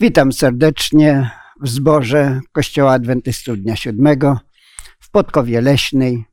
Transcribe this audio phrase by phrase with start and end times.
[0.00, 4.40] Witam serdecznie w zborze Kościoła Adwentystów Dnia Siódmego
[5.00, 6.24] w Podkowie Leśnej.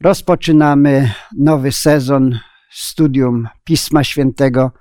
[0.00, 2.38] Rozpoczynamy nowy sezon
[2.70, 4.72] studium Pisma Świętego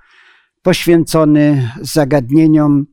[0.62, 2.86] poświęcony zagadnieniom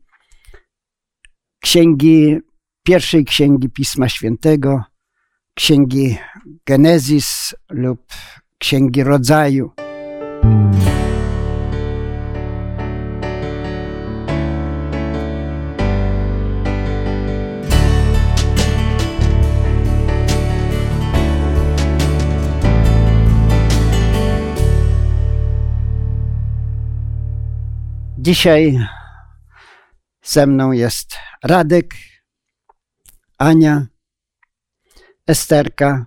[1.63, 2.39] księgi,
[2.83, 4.83] pierwszej księgi Pisma Świętego,
[5.55, 6.19] księgi
[6.67, 8.07] Genezis lub
[8.59, 9.88] księgi Rodzaju.
[28.29, 28.79] Dzisiaj
[30.23, 31.95] ze mną jest Radek,
[33.39, 33.87] Ania,
[35.27, 36.07] Esterka.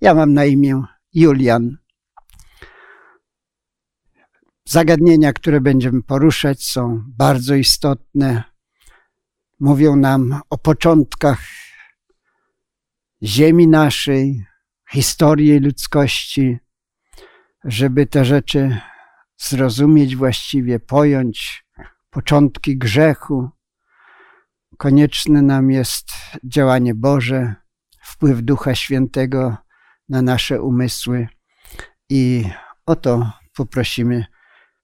[0.00, 0.82] Ja mam na imię
[1.12, 1.76] Julian.
[4.64, 8.42] Zagadnienia, które będziemy poruszać, są bardzo istotne.
[9.60, 11.40] Mówią nam o początkach
[13.22, 14.46] ziemi naszej,
[14.90, 16.58] historii ludzkości,
[17.64, 18.80] żeby te rzeczy
[19.38, 21.66] zrozumieć właściwie, pojąć
[22.10, 23.50] początki grzechu.
[24.78, 26.08] Konieczne nam jest
[26.44, 27.54] działanie Boże,
[28.00, 29.56] wpływ Ducha Świętego
[30.08, 31.28] na nasze umysły
[32.08, 32.50] i
[32.86, 34.26] o to poprosimy,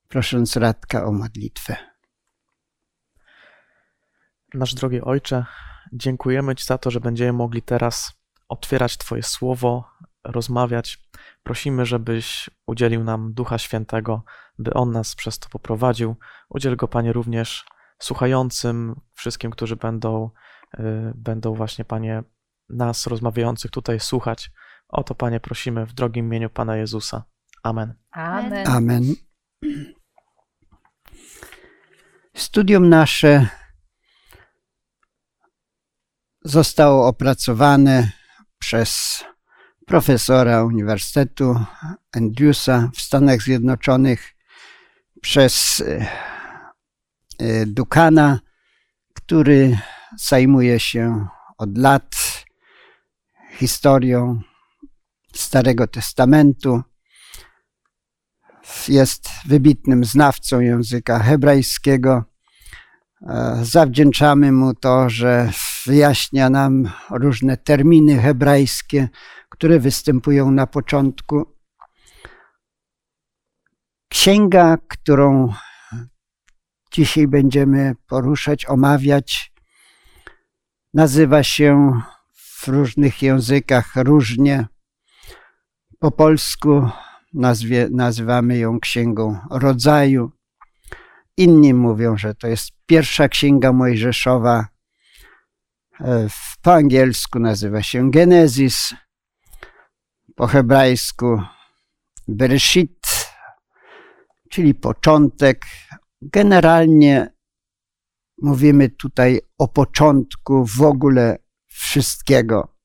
[0.09, 1.77] prosząc Radka o modlitwę.
[4.55, 5.45] Nasz drogi Ojcze,
[5.93, 8.13] dziękujemy Ci za to, że będziemy mogli teraz
[8.49, 9.91] otwierać Twoje słowo,
[10.25, 10.99] rozmawiać.
[11.43, 14.25] Prosimy, żebyś udzielił nam Ducha Świętego,
[14.59, 16.17] by On nas przez to poprowadził.
[16.49, 17.67] Udziel go, Panie, również
[17.99, 20.31] słuchającym, wszystkim, którzy będą,
[20.75, 22.23] y, będą właśnie, Panie,
[22.69, 24.51] nas rozmawiających tutaj słuchać.
[24.89, 27.25] O to, Panie, prosimy w drogim imieniu Pana Jezusa.
[27.63, 27.95] Amen.
[28.11, 28.67] Amen.
[28.69, 29.03] Amen.
[32.37, 33.49] Studium nasze
[36.45, 38.11] zostało opracowane
[38.59, 39.25] przez
[39.87, 41.61] profesora Uniwersytetu
[42.13, 44.35] Andrewsa w Stanach Zjednoczonych,
[45.23, 46.07] przez e,
[47.39, 48.41] e, Dukana,
[49.15, 49.79] który
[50.19, 51.27] zajmuje się
[51.59, 52.17] od lat
[53.59, 54.41] historią
[55.35, 56.83] Starego Testamentu.
[58.89, 62.25] Jest wybitnym znawcą języka hebrajskiego.
[63.23, 65.51] E, zawdzięczamy mu to, że
[65.87, 69.09] wyjaśnia nam różne terminy hebrajskie,
[69.53, 71.57] które występują na początku.
[74.09, 75.53] Księga, którą
[76.93, 79.53] dzisiaj będziemy poruszać, omawiać,
[80.95, 81.93] nazywa się
[82.35, 84.67] w różnych językach różnie.
[85.99, 86.89] Po polsku
[87.35, 90.33] nazwie, nazywamy ją Księgą Rodzaju.
[91.37, 94.67] Inni mówią, że to jest pierwsza księga Mojżeszowa.
[96.01, 96.29] E,
[96.63, 98.95] po angielsku nazywa się Genesis,
[100.35, 101.43] po hebrajsku
[102.29, 103.07] Bereshit,
[104.51, 105.65] czyli początek.
[106.23, 107.35] Generalnie
[108.43, 112.77] mówimy tutaj o początku w ogóle wszystkiego.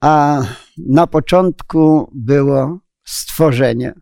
[0.00, 0.42] A
[0.78, 3.94] na początku było stworzenie.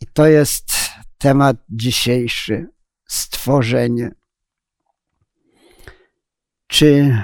[0.00, 0.70] I to jest
[1.18, 2.66] temat dzisiejszy
[3.08, 4.10] stworzenie.
[6.66, 7.22] Czy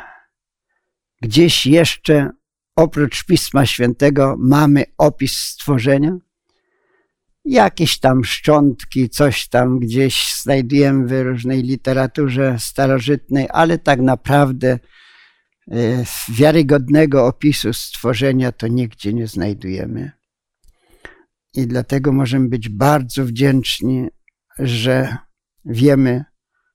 [1.22, 2.30] gdzieś jeszcze
[2.76, 6.16] oprócz Pisma Świętego mamy opis stworzenia?
[7.44, 14.78] Jakieś tam szczątki, coś tam gdzieś znajdujemy w różnej literaturze starożytnej, ale tak naprawdę
[15.70, 20.12] e, wiarygodnego opisu stworzenia to nigdzie nie znajdujemy.
[21.54, 24.08] I dlatego możemy być bardzo wdzięczni,
[24.58, 25.16] że
[25.64, 26.24] wiemy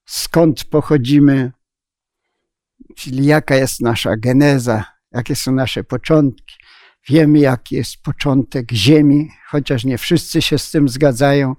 [0.06, 1.52] skąd pochodzimy,
[2.96, 6.56] czyli jaka jest nasza geneza, jakie są nasze początki.
[7.10, 11.56] Wiemy, jaki jest początek Ziemi, chociaż nie wszyscy się z tym zgadzają,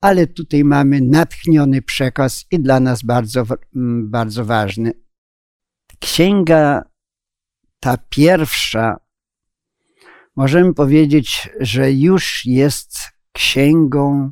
[0.00, 3.44] ale tutaj mamy natchniony przekaz i dla nas bardzo,
[4.02, 4.92] bardzo ważny.
[6.00, 6.82] Księga
[7.80, 8.96] ta pierwsza,
[10.36, 12.96] możemy powiedzieć, że już jest
[13.32, 14.30] księgą,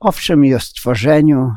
[0.00, 1.50] owszem, i o stworzeniu,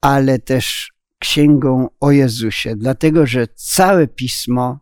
[0.00, 4.78] ale też księgą o Jezusie, dlatego że całe pismo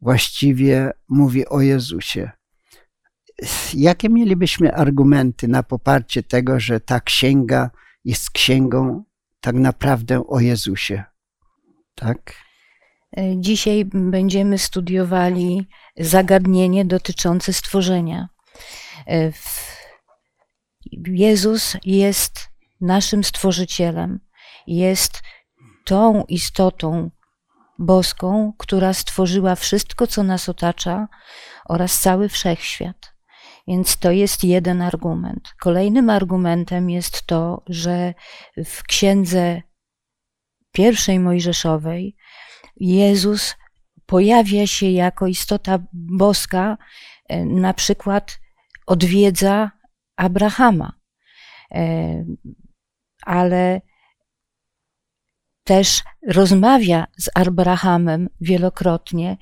[0.00, 2.30] właściwie mówi o Jezusie.
[3.74, 7.70] Jakie mielibyśmy argumenty na poparcie tego, że ta księga
[8.04, 9.04] jest księgą
[9.40, 11.04] tak naprawdę o Jezusie?
[11.94, 12.34] Tak?
[13.36, 18.28] Dzisiaj będziemy studiowali zagadnienie dotyczące stworzenia.
[21.06, 22.48] Jezus jest
[22.80, 24.20] naszym stworzycielem,
[24.66, 25.22] jest
[25.86, 27.10] tą istotą
[27.78, 31.08] boską, która stworzyła wszystko, co nas otacza
[31.68, 33.12] oraz cały wszechświat.
[33.68, 35.48] Więc to jest jeden argument.
[35.60, 38.14] Kolejnym argumentem jest to, że
[38.64, 39.62] w księdze
[40.72, 42.16] pierwszej Mojżeszowej
[42.76, 43.54] Jezus
[44.06, 46.78] pojawia się jako istota boska,
[47.28, 48.38] e, na przykład
[48.86, 49.70] odwiedza
[50.16, 50.92] Abrahama,
[51.74, 52.24] e,
[53.22, 53.80] ale
[55.66, 59.36] też rozmawia z Abrahamem wielokrotnie.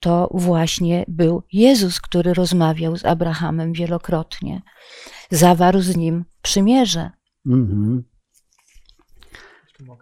[0.00, 4.62] To właśnie był Jezus, który rozmawiał z Abrahamem wielokrotnie.
[5.30, 7.10] Zawarł z nim przymierze.
[7.46, 8.04] Mhm.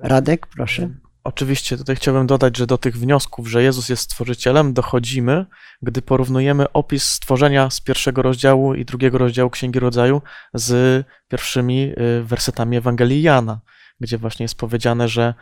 [0.01, 0.91] Radek, proszę.
[1.25, 5.47] Oczywiście, tutaj chciałbym dodać, że do tych wniosków, że Jezus jest stworzycielem, dochodzimy,
[5.83, 10.23] gdy porównujemy opis stworzenia z pierwszego rozdziału i drugiego rozdziału Księgi Rodzaju
[10.55, 13.61] z pierwszymi y, wersetami Ewangelii Jana,
[14.01, 15.35] gdzie właśnie jest powiedziane, że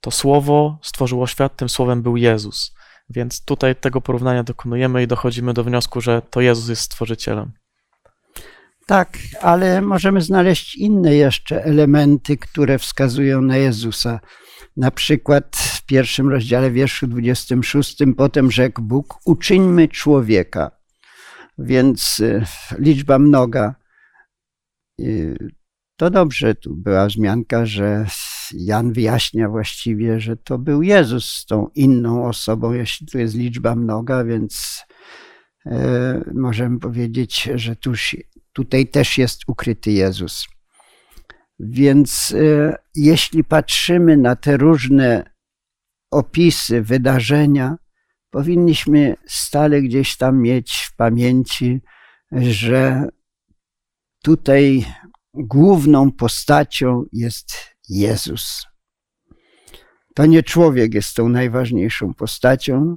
[0.00, 2.74] to słowo stworzyło świat, tym słowem był Jezus.
[3.10, 7.52] Więc tutaj tego porównania dokonujemy i dochodzimy do wniosku, że to Jezus jest stworzycielem.
[8.86, 14.20] Tak, ale możemy znaleźć inne jeszcze elementy, które wskazują na Jezusa.
[14.76, 20.70] Na przykład w pierwszym rozdziale wierszu 26 potem rzekł Bóg, uczyńmy człowieka.
[21.58, 22.44] Więc y,
[22.78, 23.74] liczba mnoga.
[26.00, 28.06] To dobrze, tu była wzmianka, że
[28.52, 33.74] Jan wyjaśnia właściwie, że to był Jezus z tą inną osobą, jeśli tu jest liczba
[33.74, 34.84] mnoga, więc
[35.66, 38.16] e, możemy powiedzieć, że tuż,
[38.52, 40.46] tutaj też jest ukryty Jezus.
[41.58, 45.30] Więc e, jeśli patrzymy na te różne
[46.10, 47.76] opisy, wydarzenia,
[48.30, 51.80] powinniśmy stale gdzieś tam mieć w pamięci,
[52.32, 53.08] że
[54.22, 54.86] tutaj
[55.34, 57.52] główną postacią jest
[57.88, 58.66] Jezus.
[60.14, 62.96] To nie człowiek jest tą najważniejszą postacią,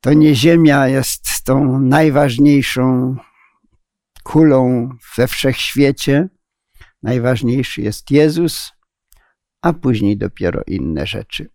[0.00, 3.16] to nie Ziemia jest tą najważniejszą
[4.22, 6.28] kulą we wszechświecie,
[7.04, 8.72] Najważniejszy jest Jezus,
[9.62, 11.50] a później dopiero inne rzeczy.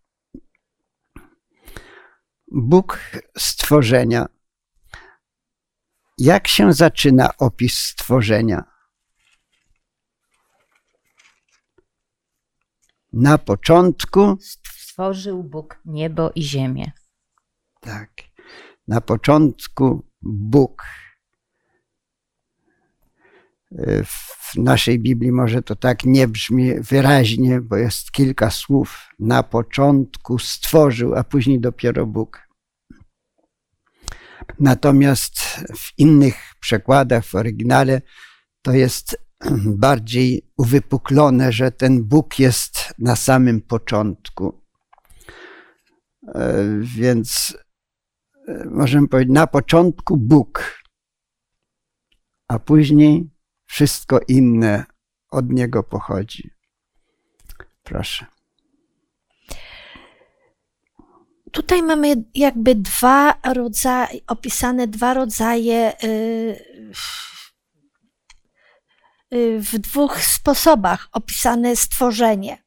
[2.51, 2.99] Bóg
[3.37, 4.25] stworzenia.
[6.17, 8.78] Jak się zaczyna opis stworzenia?
[13.13, 16.91] Na początku stworzył Bóg niebo i ziemię.
[17.81, 18.11] Tak.
[18.87, 20.85] Na początku Bóg
[24.05, 29.07] w naszej Biblii może to tak nie brzmi wyraźnie, bo jest kilka słów.
[29.19, 32.47] Na początku stworzył, a później dopiero Bóg.
[34.59, 35.39] Natomiast
[35.77, 38.01] w innych przekładach, w oryginale,
[38.61, 39.28] to jest
[39.85, 44.61] bardziej uwypuklone, że ten Bóg jest na samym początku.
[46.35, 47.57] E, więc
[48.47, 50.83] e, możemy powiedzieć, na początku Bóg,
[52.47, 53.29] a później
[53.65, 54.85] wszystko inne
[55.31, 56.49] od niego pochodzi.
[57.83, 58.25] Proszę.
[61.51, 66.93] Tutaj mamy jakby dwa rodzaje, opisane dwa rodzaje y,
[69.59, 72.63] w dwóch sposobach opisane stworzenie.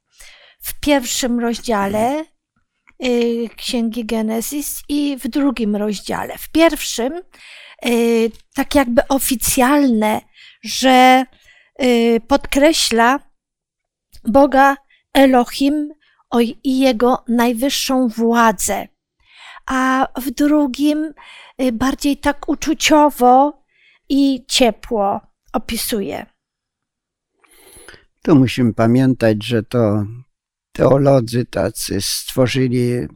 [0.60, 2.25] W pierwszym rozdziale
[3.04, 6.38] y, Księgi Genesis i w drugim rozdziale.
[6.38, 7.22] W pierwszym,
[8.54, 10.20] tak jakby oficjalne
[10.62, 11.25] że
[11.82, 13.18] y, podkreśla
[14.25, 14.76] Boga
[15.14, 15.94] Elohim
[16.64, 18.88] i jego najwyższą władzę,
[19.66, 21.14] a w drugim
[21.62, 23.62] y, bardziej tak uczuciowo
[24.08, 25.20] i ciepło
[25.52, 26.26] opisuje.
[28.22, 30.06] Tu musimy pamiętać, że to
[30.72, 33.08] teolodzy tacy stworzyli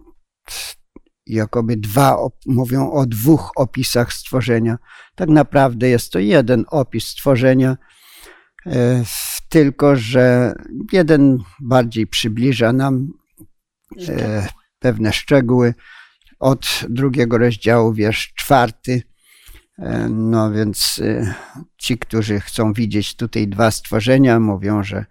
[1.27, 4.79] jakoby dwa, mówią o dwóch opisach stworzenia.
[5.15, 7.77] Tak naprawdę jest to jeden opis stworzenia,
[8.67, 9.05] e,
[9.49, 10.55] tylko że
[10.93, 13.09] jeden bardziej przybliża nam
[14.09, 14.49] e,
[14.79, 15.75] pewne szczegóły.
[16.39, 19.03] Od drugiego rozdziału, wiersz czwarty.
[19.79, 21.03] E, no więc
[21.79, 25.05] ci, którzy chcą widzieć tutaj dwa stworzenia, mówią, że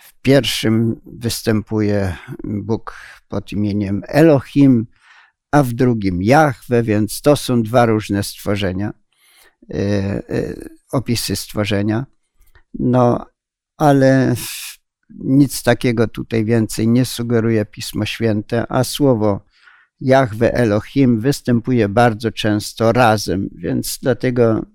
[0.00, 2.96] w pierwszym występuje Bóg
[3.28, 4.86] pod imieniem Elohim,
[5.52, 8.92] a w drugim Jahwe, więc to są dwa różne stworzenia,
[9.70, 10.54] e, e,
[10.92, 12.06] opisy stworzenia.
[12.74, 13.26] No,
[13.76, 14.34] ale
[15.18, 19.40] nic takiego tutaj więcej nie sugeruje Pismo Święte, a słowo
[20.04, 24.66] Jahwe Elohim występuje bardzo często razem, więc dlatego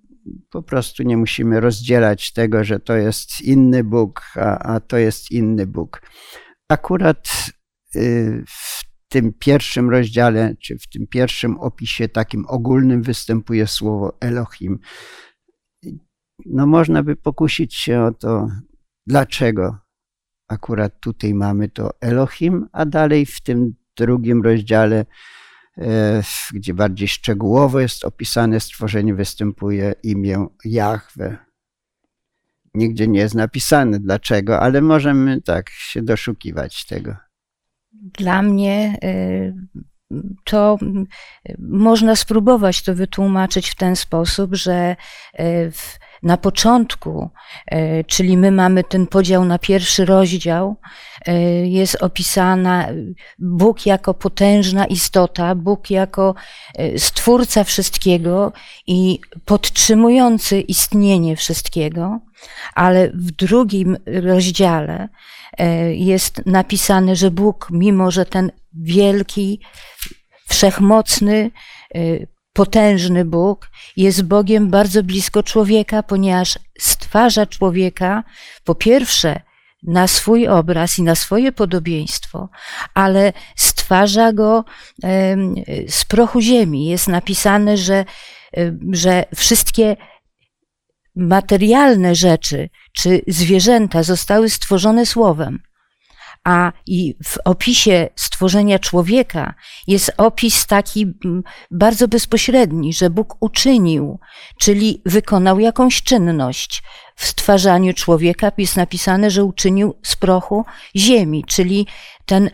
[0.49, 5.31] po prostu nie musimy rozdzielać tego, że to jest inny Bóg, a, a to jest
[5.31, 6.01] inny Bóg.
[6.69, 7.51] Akurat
[7.95, 14.79] y, w tym pierwszym rozdziale, czy w tym pierwszym opisie takim ogólnym występuje słowo Elohim.
[16.45, 18.47] No można by pokusić się o to,
[19.07, 19.77] dlaczego
[20.47, 25.05] akurat tutaj mamy to Elohim, a dalej w tym drugim rozdziale,
[25.77, 26.23] e,
[26.53, 31.37] gdzie bardziej szczegółowo jest opisane stworzenie, występuje imię Jahwe.
[32.73, 37.15] Nigdzie nie jest napisane dlaczego, ale możemy tak się doszukiwać tego.
[37.91, 39.53] Dla mnie y,
[40.43, 40.77] to
[41.59, 44.95] można spróbować to wytłumaczyć w ten sposób, że
[45.39, 47.29] y, w na początku,
[47.65, 50.75] e, czyli my mamy ten podział na pierwszy rozdział,
[51.25, 52.87] e, jest opisana
[53.39, 56.35] Bóg jako potężna istota, Bóg jako
[56.75, 58.53] e, stwórca wszystkiego
[58.87, 62.19] i podtrzymujący istnienie wszystkiego,
[62.73, 65.09] ale w drugim rozdziale
[65.91, 69.59] jest napisane, że Bóg, mimo że ten wielki,
[70.49, 71.51] wszechmocny,
[72.57, 78.23] potężny Bóg jest Bogiem bardzo blisko człowieka, ponieważ stwarza człowieka
[78.63, 79.41] po pierwsze
[79.83, 82.49] na swój obraz i na swoje podobieństwo,
[82.93, 84.65] ale stwarza go
[85.87, 86.85] z prochu ziemi.
[86.85, 88.05] Jest napisane, że,
[88.91, 89.95] że wszystkie
[91.15, 95.59] materialne rzeczy czy zwierzęta zostały stworzone słowem
[96.47, 99.53] a i w opisie stworzenia człowieka
[99.87, 104.19] jest opis taki mm, bardzo bezpośredni, że Bóg uczynił,
[104.59, 106.83] czyli wykonał jakąś czynność.
[107.15, 111.87] W stwarzaniu człowieka jest napisane, że uczynił z prochu ziemi, czyli
[112.25, 112.49] ten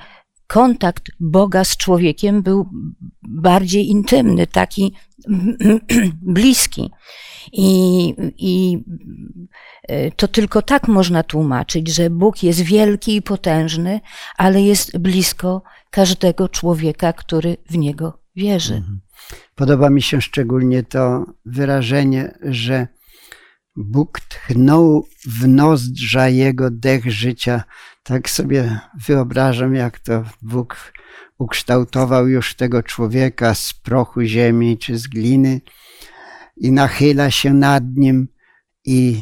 [0.47, 2.69] kontakt Boga z człowiekiem był
[3.21, 4.93] bardziej intymny, taki
[6.35, 6.91] bliski.
[7.51, 8.83] I, I
[9.83, 14.01] e, to tylko tak można tłumaczyć, że Bóg jest wielki i potężny,
[14.37, 18.75] ale jest blisko każdego człowieka, który w niego wierzy.
[18.75, 18.99] Mhm.
[19.55, 22.87] Podoba mi się szczególnie to wyrażenie, że
[23.75, 27.63] Bóg tchnął w nozdrza jego dech życia.
[28.03, 30.93] Tak sobie wyobrażam, jak to Bóg
[31.37, 35.61] ukształtował już tego człowieka z prochu ziemi czy z gliny
[36.55, 38.27] i nachyla się nad nim
[38.85, 39.21] i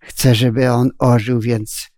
[0.00, 1.90] chce, żeby on ożył, więc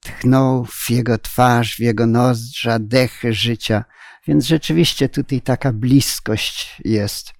[0.00, 3.84] tchnął w jego twarz, w jego nozdrza dech życia.
[4.26, 7.32] Więc rzeczywiście tutaj taka bliskość jest.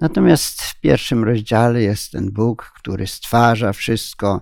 [0.00, 4.40] Natomiast w pierwszym rozdziale jest ten Bóg, który stwarza wszystko,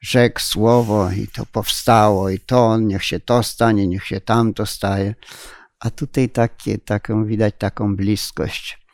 [0.00, 5.14] rzekł słowo i to powstało, i to, niech się to stanie, niech się tamto staje.
[5.80, 8.85] A tutaj takie, taką widać taką bliskość.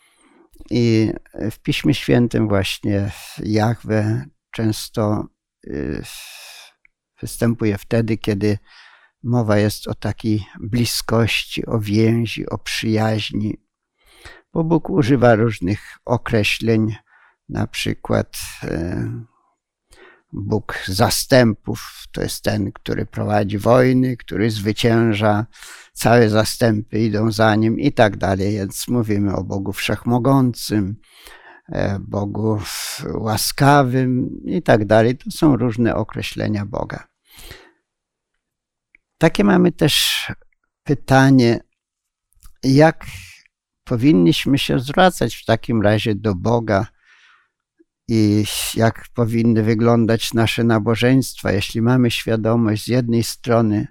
[0.71, 1.13] I
[1.51, 5.27] w Piśmie Świętym właśnie Jahwe często
[5.67, 6.03] y,
[7.21, 8.59] występuje wtedy, kiedy
[9.23, 13.63] mowa jest o takiej bliskości, o więzi, o przyjaźni,
[14.53, 16.97] bo Bóg używa różnych określeń,
[17.49, 19.32] na przykład y,
[20.33, 25.47] Bóg zastępów to jest ten, który prowadzi wojny, który zwycięża,
[25.93, 28.53] całe zastępy idą za nim i tak dalej.
[28.53, 30.97] Więc mówimy o Bogu wszechmogącym,
[31.69, 32.61] e, Bogu
[33.15, 35.17] łaskawym i tak dalej.
[35.17, 37.09] To są różne określenia Boga.
[39.19, 40.27] Takie mamy też
[40.83, 41.61] pytanie,
[42.63, 43.07] jak
[43.85, 46.87] powinniśmy się zwracać w takim razie do Boga
[48.15, 53.87] i jak powinny wyglądać nasze nabożeństwa, jeśli mamy świadomość z jednej strony,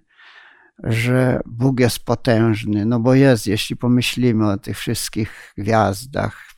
[0.83, 6.51] że Bóg jest potężny, no bo jest, jeśli pomyślimy o tych wszystkich gwiazdach,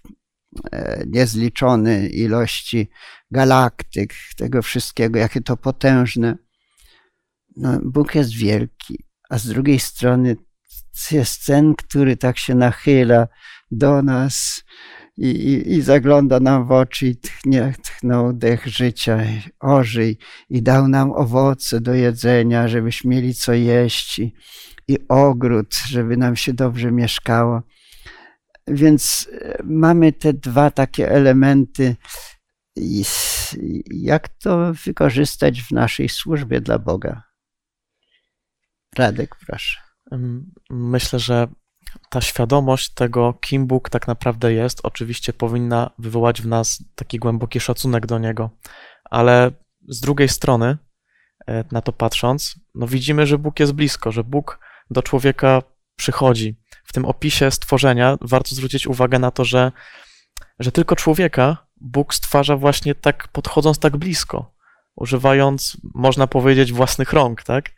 [0.71, 2.89] e, niezliczone ilości
[3.31, 6.37] galaktyk, tego wszystkiego, jakie to potężne.
[7.57, 10.35] No, Bóg jest wielki, a z drugiej strony
[11.11, 13.27] jest ten, który tak się nachyla
[13.71, 14.63] do nas
[15.17, 19.19] i, i, i zagląda nam w oczy i tchnie, tchnął dech życia,
[19.59, 20.17] ożyj
[20.49, 24.33] i dał nam owoce do jedzenia, żebyśmy mieli co jeść i,
[24.87, 27.61] i ogród, żeby nam się dobrze mieszkało.
[28.67, 31.95] Więc e, mamy te dwa takie elementy.
[32.75, 33.03] I
[33.91, 37.23] jak to wykorzystać w naszej służbie dla Boga?
[38.97, 39.79] Radek, proszę.
[40.69, 41.47] Myślę, że
[42.09, 47.59] ta świadomość tego, kim Bóg tak naprawdę jest, oczywiście powinna wywołać w nas taki głęboki
[47.59, 48.49] szacunek do Niego,
[49.05, 49.51] ale
[49.87, 50.77] z drugiej strony,
[51.47, 54.59] e, na to patrząc, no widzimy, że Bóg jest blisko, że Bóg
[54.91, 55.61] do człowieka
[55.95, 56.55] przychodzi.
[56.83, 59.71] W tym opisie stworzenia warto zwrócić uwagę na to, że,
[60.59, 64.52] że tylko człowieka Bóg stwarza właśnie tak, podchodząc tak blisko,
[64.95, 67.69] używając, można powiedzieć, własnych rąk, tak?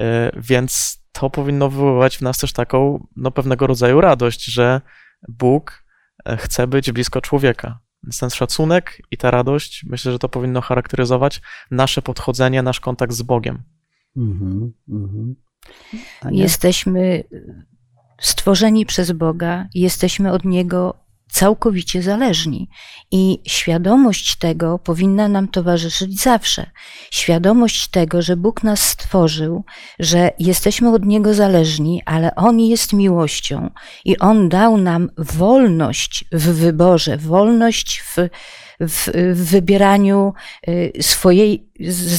[0.00, 4.80] E, więc to powinno wywoływać w nas też taką, no, pewnego rodzaju radość, że
[5.28, 5.84] Bóg
[6.24, 7.78] e, chce być blisko człowieka.
[8.02, 13.12] Więc ten szacunek i ta radość, myślę, że to powinno charakteryzować nasze podchodzenie, nasz kontakt
[13.12, 13.62] z Bogiem.
[14.16, 15.36] Mhm, mhm.
[16.20, 16.42] Ania?
[16.42, 17.24] Jesteśmy
[18.20, 20.94] stworzeni przez Boga, jesteśmy od Niego
[21.30, 22.68] całkowicie zależni.
[23.10, 26.70] I świadomość tego powinna nam towarzyszyć zawsze.
[27.10, 29.64] Świadomość tego, że Bóg nas stworzył,
[29.98, 33.70] że jesteśmy od Niego zależni, ale On jest miłością
[34.04, 38.16] i On dał nam wolność w wyborze, wolność w,
[38.80, 40.32] w, w wybieraniu
[40.68, 41.70] y, swojej,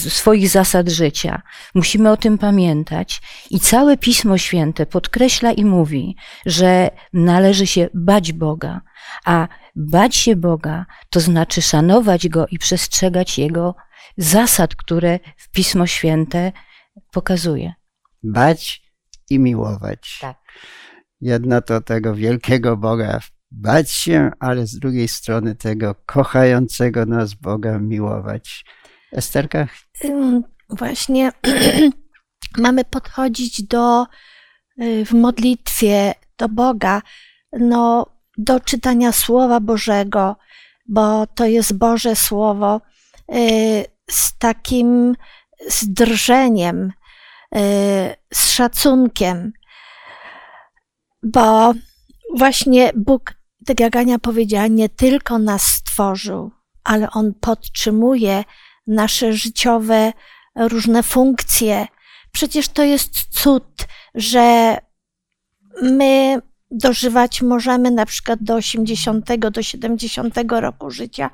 [0.09, 1.41] swoich zasad życia.
[1.75, 3.21] Musimy o tym pamiętać.
[3.49, 6.15] I całe Pismo Święte podkreśla i mówi,
[6.45, 8.81] że należy się bać Boga,
[9.25, 13.75] a bać się Boga to znaczy szanować Go i przestrzegać Jego
[14.17, 16.51] zasad, które w Pismo Święte
[17.11, 17.73] pokazuje.
[18.23, 18.81] Bać
[19.29, 20.17] i miłować.
[20.21, 20.37] Tak.
[21.21, 23.19] Jedno to tego wielkiego Boga
[23.51, 28.65] bać się, ale z drugiej strony tego kochającego nas Boga miłować.
[29.11, 29.67] Esterka?
[30.69, 31.31] Właśnie
[32.57, 34.05] mamy podchodzić do,
[34.81, 37.01] y, w modlitwie do Boga,
[37.51, 38.05] no,
[38.37, 40.35] do czytania Słowa Bożego,
[40.87, 42.81] bo to jest Boże Słowo,
[43.35, 45.15] y, z takim
[45.67, 46.91] z drżeniem,
[47.55, 49.51] y, z szacunkiem,
[51.23, 51.73] bo
[52.37, 53.33] właśnie Bóg,
[53.65, 56.51] tak jak Ania powiedziała, nie tylko nas stworzył,
[56.83, 58.43] ale On podtrzymuje
[58.87, 60.13] nasze życiowe
[60.55, 61.87] różne funkcje.
[62.31, 64.77] Przecież to jest cud, że
[65.81, 66.41] my
[66.71, 71.29] dożywać możemy na przykład do 80, do 70 roku życia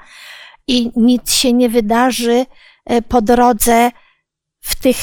[0.68, 2.46] i nic się nie wydarzy
[2.86, 3.92] e, po drodze
[4.60, 4.98] w, tych,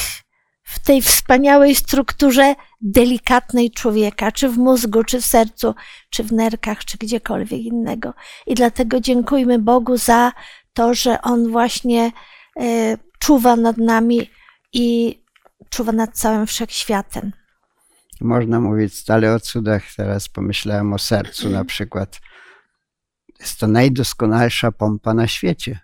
[0.65, 5.75] w tej wspaniałej strukturze delikatnej człowieka, czy w mózgu, czy w sercu,
[6.09, 8.13] czy w nerkach, czy gdziekolwiek innego.
[8.47, 10.31] I dlatego dziękujmy Bogu za
[10.73, 12.11] to, że On właśnie
[12.59, 14.29] e, czuwa nad nami
[14.73, 15.19] i
[15.69, 17.31] czuwa nad całym wszechświatem.
[18.21, 19.83] Można mówić stale o cudach.
[19.97, 22.21] Teraz pomyślałem o sercu na przykład.
[23.39, 25.79] Jest to najdoskonalsza pompa na świecie,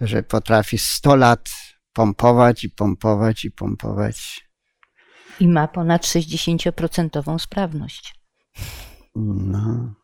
[0.00, 1.50] że potrafi 100 lat
[1.92, 4.48] pompować i pompować i pompować.
[5.40, 8.14] I ma ponad 60% sprawność.
[9.16, 9.94] No,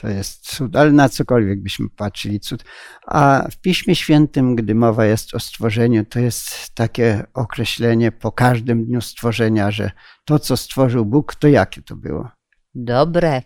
[0.00, 2.64] to jest cud, ale na cokolwiek byśmy patrzyli, cud.
[3.06, 8.84] A w Piśmie Świętym, gdy mowa jest o stworzeniu, to jest takie określenie po każdym
[8.84, 9.90] dniu stworzenia, że
[10.24, 12.30] to, co stworzył Bóg, to jakie to było?
[12.74, 13.42] Dobre.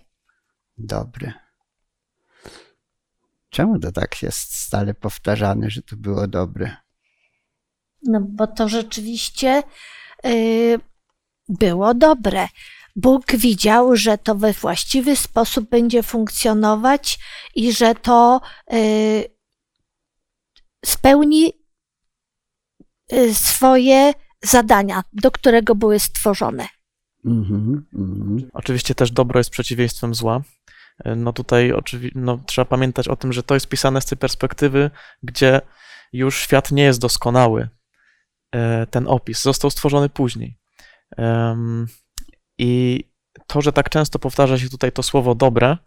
[0.78, 1.32] Dobre.
[3.50, 6.76] Czemu to tak jest stale powtarzane, że to było dobre?
[8.04, 9.62] No bo to rzeczywiście
[10.26, 10.80] y,
[11.48, 12.48] było dobre.
[12.96, 17.18] Bóg widział, że to we właściwy sposób będzie funkcjonować
[17.54, 18.40] i że to
[18.72, 19.24] y,
[20.84, 21.52] spełni
[23.12, 24.12] y, swoje
[24.42, 26.68] zadania, do którego były stworzone.
[27.24, 28.50] Mhm, mhm.
[28.52, 30.42] Oczywiście też dobro jest przeciwieństwem zła.
[31.16, 31.72] No tutaj
[32.14, 34.90] no, trzeba pamiętać o tym, że to jest pisane z tej perspektywy,
[35.22, 35.60] gdzie
[36.12, 37.68] już świat nie jest doskonały.
[38.54, 40.58] E, Ten opis został stworzony później.
[42.58, 43.04] I
[43.46, 45.78] to, że tak często powtarza się tutaj to słowo dobre,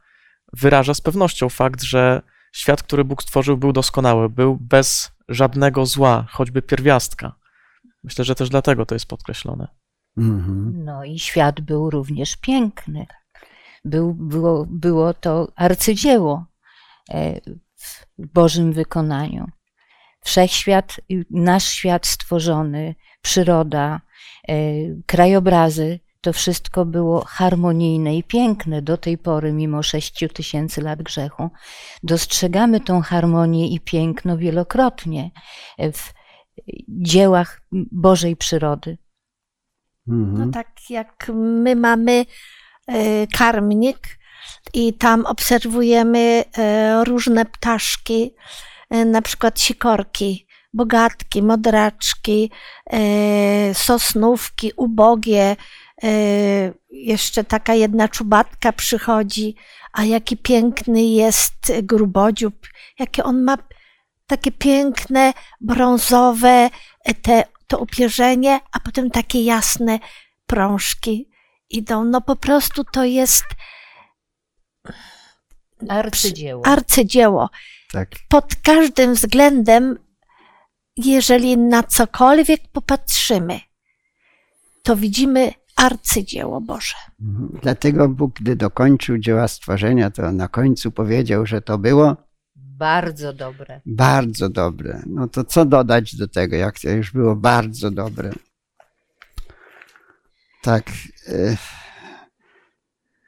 [0.53, 2.21] wyraża z pewnością fakt, że
[2.53, 7.35] świat, który Bóg stworzył, był doskonały, był bez żadnego zła, choćby pierwiastka.
[8.03, 9.67] Myślę, że też dlatego to jest podkreślone.
[10.17, 10.83] Mhm.
[10.83, 13.05] No i świat był również piękny.
[13.85, 16.45] Był, było, było to arcydzieło
[17.09, 17.41] e,
[17.75, 19.47] w Bożym wykonaniu.
[20.23, 20.99] Wszechświat,
[21.29, 24.01] nasz świat stworzony, przyroda,
[24.49, 24.53] e,
[25.05, 31.49] krajobrazy, to wszystko było harmonijne i piękne do tej pory, mimo sześciu tysięcy lat grzechu.
[32.03, 35.31] Dostrzegamy tą harmonię i piękno wielokrotnie
[35.77, 36.13] w
[36.87, 38.97] dziełach Bożej przyrody.
[40.07, 40.45] Mhm.
[40.47, 42.25] No tak jak my mamy
[42.87, 44.19] e, karmnik
[44.73, 48.35] i tam obserwujemy e, różne ptaszki,
[48.89, 52.51] na przykład sikorki, bogatki, modraczki,
[52.85, 55.55] e, sosnówki, ubogie.
[56.03, 56.07] e,
[56.89, 59.55] Jeszcze taka jedna czubatka przychodzi,
[59.93, 62.67] a jaki piękny jest grubodziób,
[62.99, 63.57] jakie on ma
[64.27, 66.69] takie piękne, brązowe
[67.05, 69.99] e, te, to upierzenie, a potem takie jasne
[70.45, 71.29] prążki
[71.69, 72.03] idą.
[72.03, 73.45] No po prostu to jest
[75.89, 76.65] Arcydzieło.
[76.65, 77.49] arcydzieło.
[77.91, 78.09] Tak.
[78.29, 79.97] Pod każdym względem,
[80.97, 83.59] jeżeli na cokolwiek popatrzymy,
[84.83, 86.95] to widzimy arcydzieło Boże.
[87.21, 87.59] Mhm.
[87.61, 92.15] Dlatego Bóg, gdy dokończył dzieła stworzenia, to na końcu powiedział, że to było
[92.55, 93.81] Bardzo dobre.
[93.85, 95.01] bardzo dobre.
[95.05, 98.31] No to co dodać do tego, jak to już było bardzo dobre?
[100.63, 100.89] Tak.
[101.27, 101.57] e,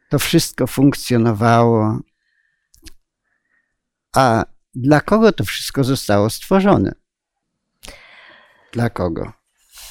[0.09, 1.99] To wszystko funkcjonowało.
[4.15, 4.45] A
[4.75, 6.91] dla kogo to wszystko zostało stworzone?
[8.73, 9.33] Dla kogo?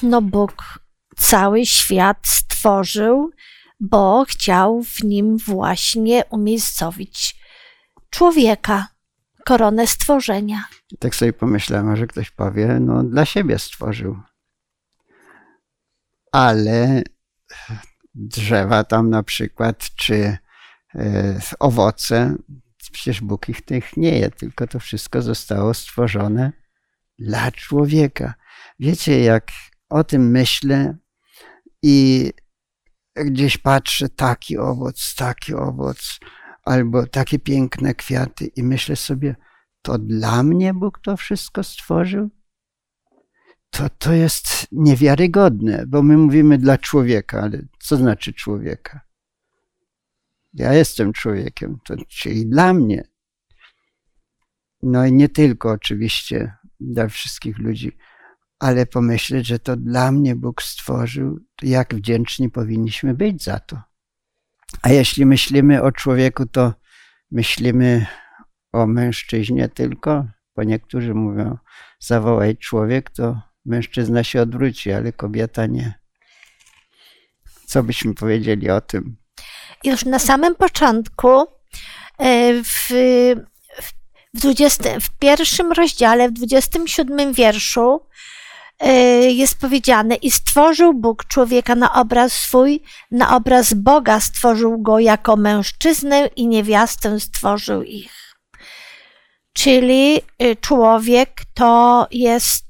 [0.03, 0.79] No Bóg
[1.17, 3.31] cały świat stworzył,
[3.79, 7.35] bo chciał w nim właśnie umiejscowić
[8.09, 8.87] człowieka,
[9.45, 10.63] koronę stworzenia.
[10.99, 14.19] Tak sobie pomyślałem, że ktoś powie, no dla siebie stworzył.
[16.31, 17.03] Ale
[18.15, 20.37] drzewa tam na przykład, czy
[20.95, 22.35] e, owoce,
[22.89, 26.51] przecież Bóg ich tych nie je, tylko to wszystko zostało stworzone
[27.19, 28.33] dla człowieka.
[28.79, 29.51] Wiecie, jak
[29.89, 30.97] o tym myślę
[31.81, 32.29] i
[33.15, 36.19] gdzieś patrzę, taki owoc, taki owoc,
[36.63, 39.35] albo takie piękne kwiaty i myślę sobie,
[39.81, 42.29] to dla mnie Bóg to wszystko stworzył?
[43.69, 49.01] To, to jest niewiarygodne, bo my mówimy dla człowieka, ale co znaczy człowieka?
[50.53, 53.03] Ja jestem człowiekiem, to, czyli dla mnie.
[54.83, 57.97] No i nie tylko oczywiście dla wszystkich ludzi,
[58.59, 63.81] ale pomyśleć, że to dla mnie Bóg stworzył, jak wdzięczni powinniśmy być za to.
[64.81, 66.73] A jeśli myślimy o człowieku, to
[67.31, 68.05] myślimy
[68.71, 71.57] o mężczyźnie tylko, bo niektórzy mówią,
[71.99, 75.93] zawołaj człowiek, to mężczyzna się odwróci, ale kobieta nie.
[77.65, 79.17] Co byśmy powiedzieli o tym?
[79.83, 81.29] Już na samym początku,
[82.17, 82.87] e, w,
[83.81, 83.91] w,
[84.33, 88.01] 20, w pierwszym rozdziale, w 27 wierszu,
[88.79, 88.93] e,
[89.31, 95.35] jest powiedziane: I stworzył Bóg człowieka na obraz swój, na obraz Boga stworzył go jako
[95.35, 98.19] mężczyznę i niewiastę stworzył ich.
[99.53, 102.65] Czyli y, człowiek to jest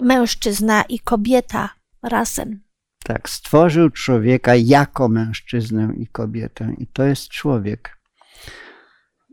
[0.00, 1.70] mężczyzna i kobieta
[2.02, 2.67] razem.
[3.08, 7.98] Tak, stworzył człowieka jako mężczyznę i kobietę, i to jest człowiek.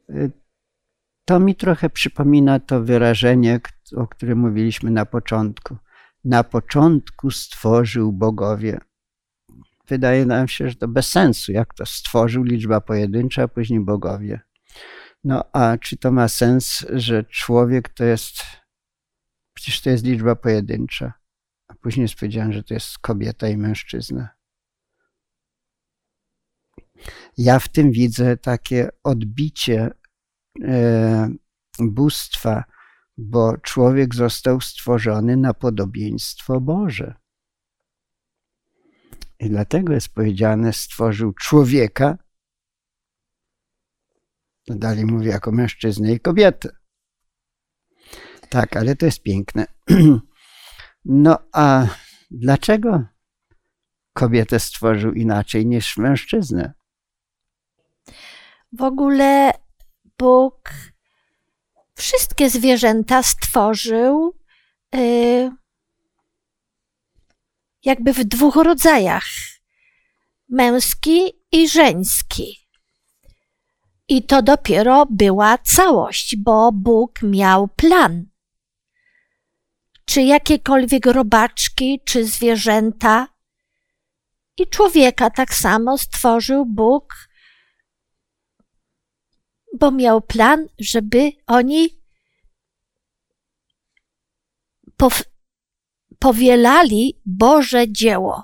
[0.10, 0.32] Y,
[1.26, 3.60] To mi trochę przypomina to wyrażenie,
[3.96, 5.78] o którym mówiliśmy na początku.
[6.26, 8.80] Na początku stworzył bogowie.
[9.88, 11.52] Wydaje nam się, że to bez sensu.
[11.52, 14.40] Jak to stworzył liczba pojedyncza, a później bogowie.
[15.24, 18.36] No a czy to ma sens, że człowiek to jest.
[19.54, 21.25] Przecież to jest liczba pojedyncza.
[21.86, 24.30] Później jest powiedziane, że to jest kobieta i mężczyzna.
[27.38, 29.92] Ja w tym widzę takie odbicie
[30.64, 31.30] e,
[31.80, 32.64] bóstwa,
[33.18, 37.16] bo człowiek został stworzony na podobieństwo Boże.
[39.40, 42.18] I dlatego jest powiedziane, stworzył człowieka,
[44.68, 46.70] no dalej mówię jako mężczyznę i kobietę.
[48.50, 49.66] Tak, ale to jest piękne.
[51.06, 51.88] No a
[52.32, 53.04] dlaczego
[54.14, 56.74] kobietę stworzył inaczej niż mężczyznę?
[58.72, 59.52] W ogóle
[60.20, 60.70] Bóg
[61.96, 64.36] wszystkie zwierzęta stworzył
[64.96, 65.52] y,
[67.84, 69.26] jakby w dwóch rodzajach:
[70.50, 72.68] męski i żeński.
[74.08, 78.26] I to dopiero była całość, bo Bóg miał plan.
[80.06, 83.28] Czy jakiekolwiek robaczki, czy zwierzęta,
[84.58, 87.16] i człowieka tak samo stworzył Bóg
[89.80, 91.90] bo miał plan, żeby oni
[94.98, 95.24] pow-
[96.20, 98.44] powielali Boże dzieło.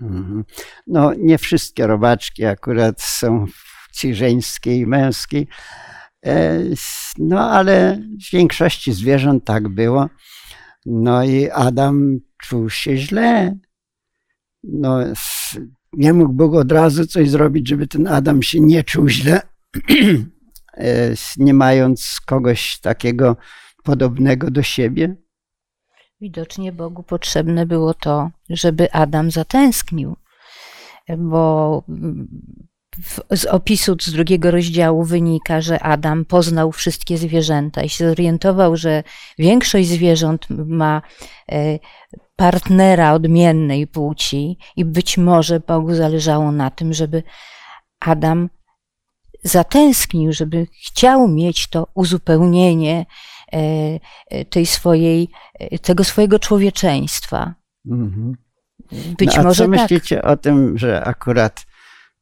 [0.00, 0.44] Mhm.
[0.86, 3.46] No, nie wszystkie robaczki akurat są
[3.86, 5.48] płci żeńskiej i męskiej.
[6.26, 6.62] E,
[7.18, 10.08] No, ale w większości zwierząt tak było.
[10.86, 13.58] No i Adam czuł się źle.
[14.62, 14.98] No,
[15.92, 19.40] nie mógł Bóg od razu coś zrobić, żeby ten Adam się nie czuł źle,
[20.76, 23.36] E, nie mając kogoś takiego
[23.84, 25.16] podobnego do siebie.
[26.20, 30.16] Widocznie Bogu potrzebne było to, żeby Adam zatęsknił,
[31.18, 31.84] bo
[33.30, 39.02] z opisu z drugiego rozdziału wynika, że Adam poznał wszystkie zwierzęta i się zorientował, że
[39.38, 41.02] większość zwierząt ma
[41.52, 41.78] e,
[42.36, 47.22] partnera odmiennej płci i być może Bogu zależało na tym, żeby
[48.00, 48.50] Adam
[49.44, 53.06] zatęsknił, żeby chciał mieć to uzupełnienie
[53.52, 55.28] e, tej swojej,
[55.82, 57.54] tego swojego człowieczeństwa.
[57.86, 58.36] Mhm.
[59.18, 59.80] Być no, a może co tak.
[59.80, 61.71] myślicie o tym, że akurat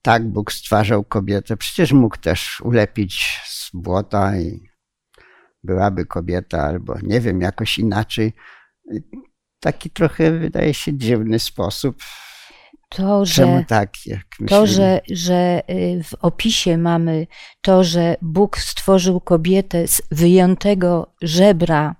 [0.02, 1.56] tak Bóg stwarzał kobietę?
[1.56, 4.70] Przecież mógł też ulepić z błota i
[5.64, 8.32] byłaby kobieta, albo nie wiem, jakoś inaczej.
[9.60, 11.96] Taki trochę wydaje się dziwny sposób.
[12.88, 14.06] To, Czemu że, tak?
[14.06, 17.26] Jak to że, że y, w opisie mamy
[17.60, 21.94] to, że Bóg stworzył kobietę z wyjętego żebra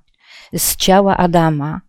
[0.53, 1.81] z ciała Adama,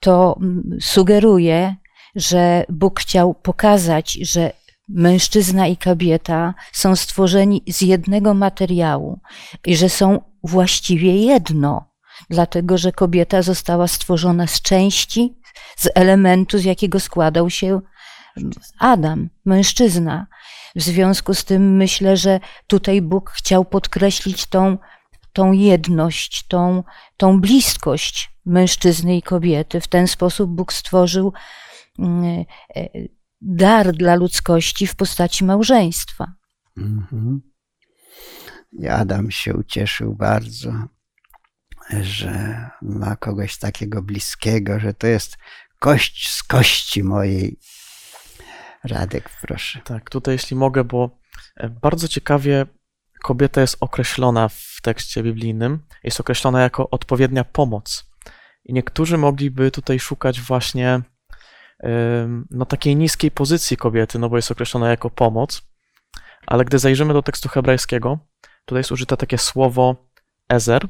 [0.00, 1.76] to mm, sugeruje,
[2.16, 4.52] że Bóg chciał pokazać, że
[4.94, 9.20] mężczyzna i kobieta są stworzeni z jednego materiału
[9.66, 11.90] i że są właściwie jedno,
[12.30, 15.36] dlatego że kobieta została stworzona z części,
[15.76, 17.80] z elementu, z jakiego składał się
[18.78, 20.26] Adam, mężczyzna.
[20.76, 24.78] W związku z tym myślę, że tutaj Bóg chciał podkreślić tą,
[25.32, 26.84] tą jedność, tą,
[27.16, 29.80] tą bliskość mężczyzny i kobiety.
[29.80, 31.32] W ten sposób Bóg stworzył
[31.98, 32.44] mm,
[32.76, 32.88] e,
[33.40, 36.32] dar dla ludzkości w postaci małżeństwa.
[36.76, 37.40] Mhm.
[38.72, 40.72] I Adam się ucieszył bardzo,
[42.00, 45.36] że ma kogoś takiego bliskiego, że to jest
[45.78, 47.58] kość z kości mojej.
[48.84, 49.80] Radek, proszę.
[49.84, 51.18] Tak, tutaj jeśli mogę, bo
[51.56, 52.66] e, bardzo ciekawie
[53.22, 55.86] kobieta jest określona w tekście biblijnym.
[56.04, 58.10] Jest określona jako odpowiednia pomoc.
[58.64, 61.02] I niektórzy mogliby tutaj szukać właśnie
[62.50, 65.62] no, takiej niskiej pozycji kobiety, no bo jest określona jako pomoc.
[66.46, 68.18] Ale gdy zajrzymy do tekstu hebrajskiego,
[68.64, 70.10] tutaj jest użyte takie słowo
[70.48, 70.88] ezer,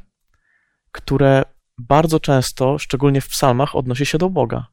[0.93, 1.45] które
[1.79, 4.67] bardzo często, szczególnie w psalmach, odnosi się do Boga.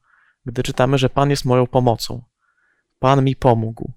[0.46, 2.22] Gdy czytamy, że Pan jest moją pomocą.
[2.98, 3.92] Pan mi pomógł.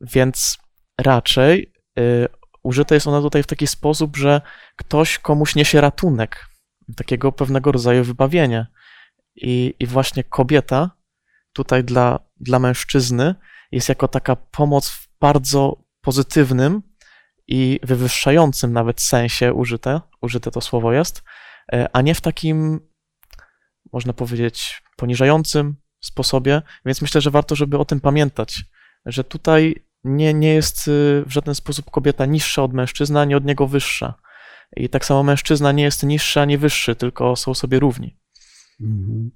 [0.00, 0.58] Więc
[1.00, 2.28] raczej y,
[2.62, 4.40] użyte jest ona tutaj w taki sposób, że
[4.76, 6.46] ktoś komuś niesie ratunek,
[6.96, 8.66] takiego pewnego rodzaju wybawienie.
[9.36, 10.90] I, i właśnie kobieta
[11.52, 13.34] tutaj dla, dla mężczyzny
[13.72, 16.82] jest jako taka pomoc w bardzo pozytywnym
[17.48, 21.22] i wywyższającym nawet sensie użyte, użyte to słowo jest,
[21.74, 22.80] y, a nie w takim,
[23.92, 28.64] można powiedzieć, poniżającym sposobie, więc myślę, że warto, żeby o tym pamiętać,
[29.06, 33.44] że tutaj nie, nie jest y, w żaden sposób kobieta niższa od mężczyzny, ani od
[33.44, 34.14] niego wyższa.
[34.76, 38.16] I tak samo mężczyzna nie jest niższy ani wyższy, tylko są sobie równi.
[38.80, 39.30] Mhm.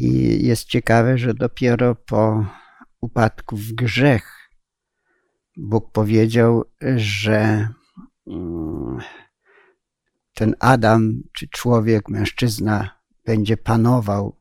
[0.00, 2.46] I jest ciekawe, że dopiero po
[3.00, 4.40] upadku w grzech
[5.56, 6.64] Bóg powiedział,
[6.96, 7.68] że
[8.26, 8.98] mm,
[10.34, 14.36] ten Adam, czy człowiek, mężczyzna, będzie panował,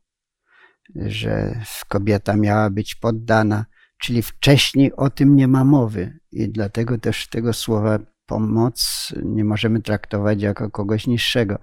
[0.96, 3.66] że kobieta miała być poddana,
[4.02, 6.20] czyli wcześniej o tym nie ma mowy.
[6.32, 11.60] I dlatego też tego słowa pomoc nie możemy traktować jako kogoś niższego.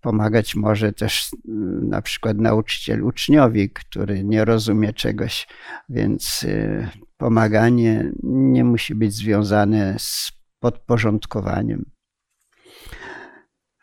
[0.00, 5.46] Pomagać może też mm, na przykład nauczyciel uczniowi, który nie rozumie czegoś,
[5.88, 11.90] więc y, pomaganie nie musi być związane z podporządkowaniem.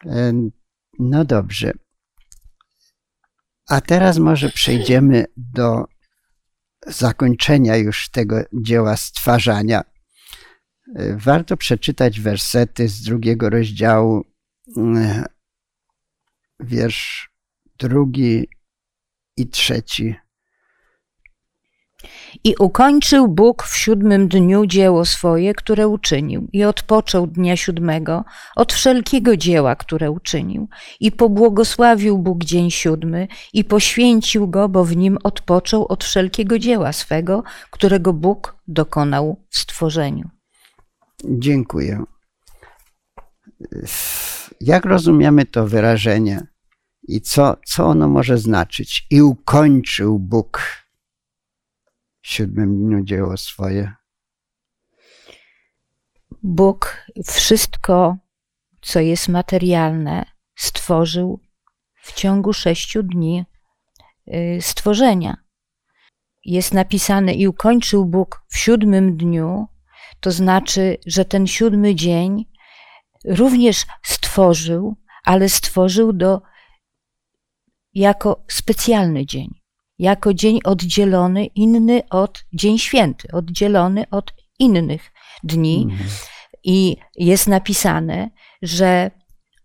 [0.05, 0.33] E,
[0.99, 1.71] No dobrze.
[3.69, 5.85] A teraz może przejdziemy do
[6.87, 9.81] zakończenia już tego dzieła stwarzania.
[10.95, 14.23] E, Warto przeczytać wersety z drugiego rozdziału,
[14.77, 15.25] e,
[16.59, 17.29] wiersz
[17.79, 18.47] drugi
[19.37, 20.15] i trzeci.
[22.43, 28.23] I ukończył Bóg w siódmym dniu dzieło swoje, które uczynił, i odpoczął dnia siódmego
[28.55, 30.67] od wszelkiego dzieła, które uczynił.
[30.99, 36.93] I pobłogosławił Bóg dzień siódmy i poświęcił go, bo w nim odpoczął od wszelkiego dzieła
[36.93, 40.29] swego, którego Bóg dokonał w stworzeniu.
[41.23, 42.03] Dziękuję.
[44.65, 46.47] Jak rozumiemy to wyrażenie
[47.07, 49.07] i co, co ono może znaczyć?
[49.09, 50.61] I ukończył Bóg
[52.21, 53.93] w siódmym dniu dzieło swoje.
[56.43, 58.17] Bóg wszystko,
[58.81, 60.25] co jest materialne,
[60.55, 61.39] stworzył
[62.01, 63.45] w ciągu sześciu dni
[64.27, 65.37] y, stworzenia.
[66.45, 69.67] Jest napisane i ukończył Bóg w siódmym dniu,
[70.19, 72.54] to znaczy, że ten siódmy dzień
[73.27, 76.41] również stworzył, ale stworzył do
[77.93, 79.49] jako specjalny dzień,
[79.99, 85.11] jako dzień oddzielony, inny od dzień święty, oddzielony od innych
[85.43, 85.87] dni.
[85.91, 86.09] Mhm.
[86.63, 88.29] I jest napisane,
[88.61, 89.11] że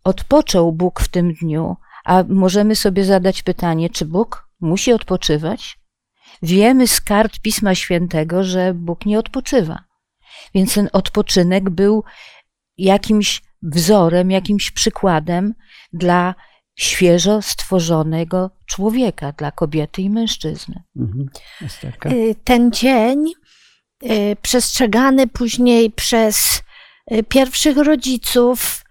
[0.05, 5.79] odpoczął Bóg w tym dniu, a możemy sobie zadać pytanie, czy Bóg musi odpoczywać?
[6.43, 9.85] Wiemy z kart Pisma Świętego, że Bóg nie odpoczywa.
[10.55, 12.05] Więc ten odpoczynek był
[12.79, 15.55] jakimś wzorem, jakimś przykładem
[15.93, 16.35] dla
[16.79, 20.83] świeżo stworzonego człowieka, dla kobiety i mężczyzny.
[20.97, 21.29] Mhm.
[22.13, 23.25] Y, Ten dzień,
[24.05, 26.63] y, przestrzegany później przez
[27.13, 28.85] y, pierwszych rodziców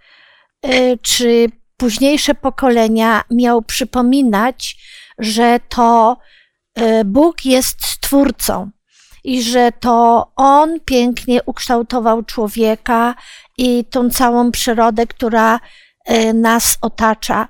[1.01, 4.77] czy późniejsze pokolenia, miał przypominać,
[5.17, 6.17] że to
[7.05, 8.71] Bóg jest stwórcą
[9.23, 13.15] i że to On pięknie ukształtował człowieka
[13.59, 15.59] i tą całą przyrodę, która
[16.11, 17.47] y, nas otacza.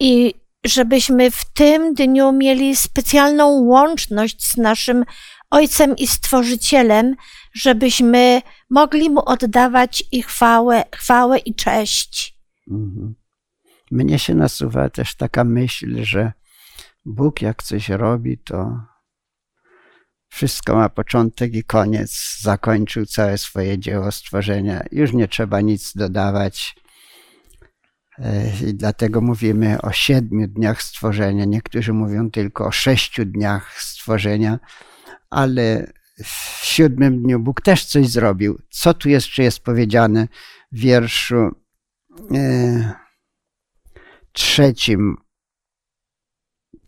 [0.00, 5.04] I żebyśmy w tym dniu mieli specjalną łączność z naszym
[5.50, 7.16] Ojcem i Stworzycielem,
[7.54, 12.38] żebyśmy mogli Mu oddawać i chwałę, chwałę i cześć.
[12.70, 13.14] Mhm.
[13.90, 16.32] Mnie się nasuwa też taka myśl, że
[17.04, 18.80] Bóg jak coś robi, to
[20.34, 22.38] wszystko ma początek i koniec.
[22.40, 24.82] Zakończył całe swoje dzieło stworzenia.
[24.92, 26.76] Już nie trzeba nic dodawać.
[28.18, 31.44] E, I dlatego mówimy o siedmiu dniach stworzenia.
[31.44, 34.58] Niektórzy mówią tylko o sześciu dniach stworzenia,
[35.30, 35.92] ale
[36.24, 38.58] w siódmym dniu Bóg też coś zrobił.
[38.70, 40.28] Co tu jeszcze jest powiedziane
[40.72, 41.50] w wierszu
[42.34, 42.94] e,
[44.32, 45.16] trzecim?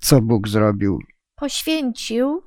[0.01, 0.99] Co Bóg zrobił?
[1.37, 2.43] Poświęcił,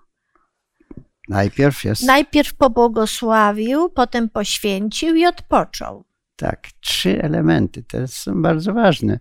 [1.30, 2.04] Najpierw jest.
[2.04, 6.04] najpierw pobłogosławił, potem poświęcił i odpoczął.
[6.36, 7.84] Tak, trzy elementy.
[7.84, 9.20] Te są bardzo ważne,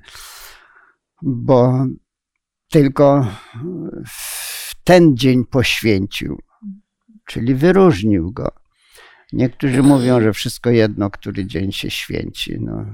[1.23, 1.87] bo
[2.71, 3.27] tylko
[4.07, 6.43] w ten dzień poświęcił,
[7.27, 8.53] czyli wyróżnił go.
[9.33, 12.57] Niektórzy mówią, że wszystko jedno, który dzień się święci.
[12.61, 12.87] No,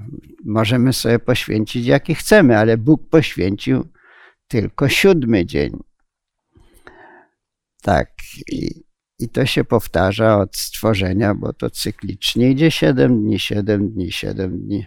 [0.45, 3.89] możemy sobie poświęcić jaki chcemy, ale Bóg poświęcił
[4.49, 5.79] tylko siódmy dzień.
[7.83, 8.11] Tak,
[8.53, 8.84] i,
[9.19, 14.59] i to się powtarza od stworzenia, bo to cyklicznie idzie siedem dni, siedem dni, siedem
[14.61, 14.87] dni.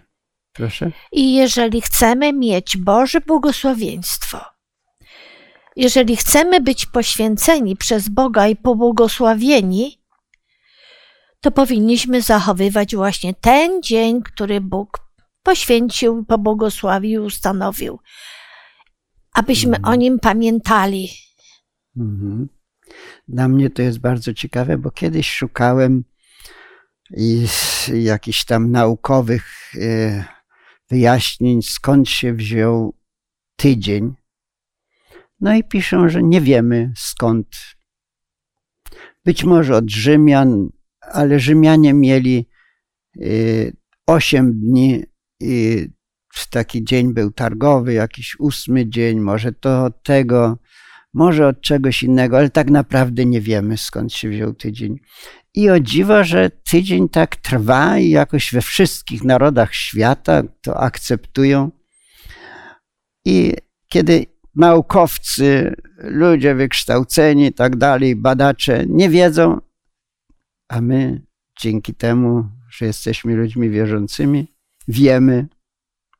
[0.52, 0.90] Proszę?
[1.12, 4.40] I jeżeli chcemy mieć Boże błogosławieństwo,
[5.76, 9.98] jeżeli chcemy być poświęceni przez Boga i pobłogosławieni,
[11.40, 14.98] to powinniśmy zachowywać właśnie ten dzień, który Bóg
[15.42, 17.98] poświęcił, pobłogosławił, ustanowił,
[19.32, 19.94] abyśmy Mhm.
[19.94, 21.08] o nim pamiętali.
[21.96, 22.48] Mhm.
[23.28, 26.04] Dla mnie to jest bardzo ciekawe, bo kiedyś szukałem
[27.94, 30.24] jakichś tam naukowych e,
[30.90, 32.94] wyjaśnień, skąd się wziął
[33.56, 34.14] tydzień.
[35.40, 37.46] No i piszą, że nie wiemy skąd.
[39.24, 40.68] Być może od Rzymian,
[41.00, 42.48] ale Rzymianie mieli
[43.16, 43.24] e,
[44.06, 45.04] osiem dni
[46.50, 50.58] taki dzień był targowy, jakiś ósmy dzień, może to od tego,
[51.14, 54.98] może od czegoś innego, ale tak naprawdę nie wiemy skąd się wziął tydzień.
[55.54, 61.70] I o dziwo, że tydzień tak trwa i jakoś we wszystkich narodach świata to akceptują.
[63.24, 63.54] I
[63.88, 69.60] kiedy naukowcy, ludzie wykształceni tak dalej, badacze nie wiedzą,
[70.68, 71.22] a my
[71.60, 74.54] dzięki temu, że jesteśmy ludźmi wierzącymi,
[74.88, 75.48] wiemy,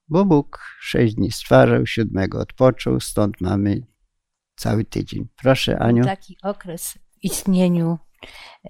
[0.08, 3.82] bo Bóg sześć dni stwarzał, siódmego odpoczął, stąd mamy
[4.58, 5.28] cały tydzień.
[5.36, 6.04] Proszę, Aniu.
[6.04, 7.98] Taki okres w istnieniu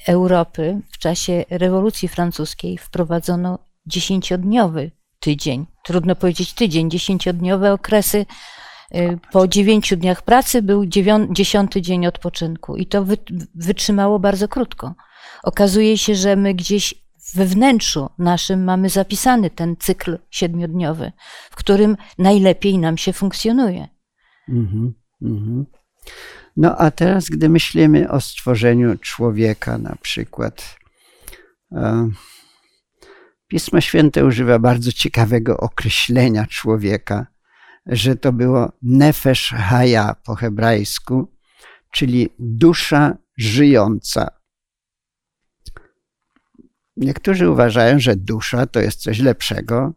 [0.06, 5.66] Europy w czasie rewolucji francuskiej wprowadzono dziesięciodniowy tydzień.
[5.84, 8.26] Trudno powiedzieć tydzień, dziesięciodniowe okresy.
[8.94, 13.16] Y, Po dziewięciu dniach pracy był dziewią- dziesiąty dzień odpoczynku i to wy,
[13.54, 14.94] wytrzymało bardzo krótko.
[15.42, 16.94] Okazuje się, że my gdzieś
[17.34, 21.12] we wnętrzu naszym mamy zapisany ten cykl siedmiodniowy,
[21.50, 23.88] w którym najlepiej nam się funkcjonuje.
[24.48, 25.66] Mhm, mhm.
[26.56, 30.78] No a teraz, gdy myślimy o stworzeniu człowieka na przykład,
[31.72, 32.10] e,
[33.48, 37.26] Pismo Święte używa bardzo ciekawego określenia człowieka,
[37.86, 41.32] że to było nefesh haya po hebrajsku,
[41.92, 44.28] czyli dusza żyjąca.
[46.96, 49.92] Niektórzy uważają, że dusza to jest coś lepszego,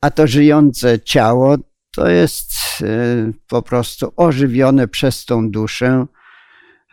[0.00, 1.56] a to żyjące ciało
[1.90, 2.52] to jest
[3.48, 6.06] po prostu ożywione przez tą duszę.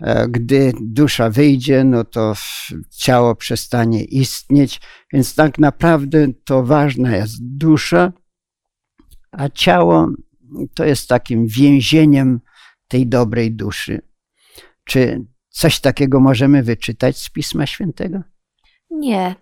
[0.01, 2.33] E, Gdy dusza wyjdzie, no to
[2.97, 4.81] ciało przestanie istnieć,
[5.13, 8.11] więc tak naprawdę to ważna jest dusza,
[9.31, 10.09] a ciało
[10.73, 12.39] to jest takim więzieniem
[12.87, 14.01] tej dobrej duszy.
[14.83, 18.21] Czy coś takiego możemy wyczytać z Pisma Świętego?
[18.89, 19.35] Nie.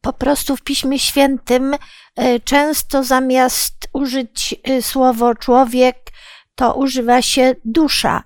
[0.00, 1.74] E, Po prostu w Piśmie Świętym
[2.16, 5.96] e, często zamiast użyć e, słowo człowiek,
[6.54, 8.22] to używa się dusza.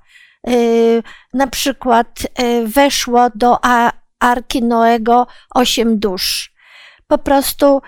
[0.49, 1.03] y,
[1.35, 2.27] na przykład
[2.65, 3.59] weszło do
[4.21, 6.55] Arki Noego osiem dusz.
[7.07, 7.83] Po prostu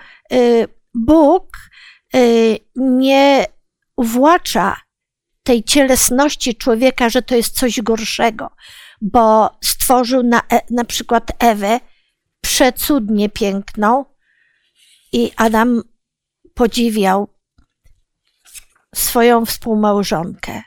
[0.93, 1.57] Bóg
[2.75, 3.45] nie
[3.97, 4.75] uwłacza
[5.43, 8.49] tej cielesności człowieka, że to jest coś gorszego,
[9.01, 11.79] bo stworzył na, e, na przykład Ewę
[12.47, 14.05] przecudnie piękną
[15.11, 15.81] i Adam
[16.53, 17.27] podziwiał
[18.95, 20.61] swoją współmałżonkę.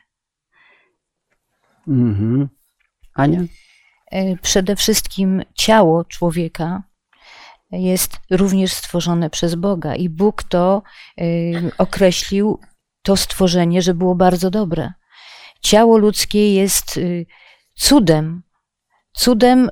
[1.88, 2.48] Mhm.
[3.14, 3.40] Ania?
[4.10, 6.82] E, przede wszystkim ciało człowieka
[7.70, 10.82] jest również stworzone przez Boga i Bóg to
[11.18, 11.24] e,
[11.78, 12.60] określił
[13.02, 14.92] to stworzenie, że było bardzo dobre.
[15.60, 17.00] Ciało ludzkie jest e,
[17.74, 18.42] cudem,
[19.12, 19.70] cudem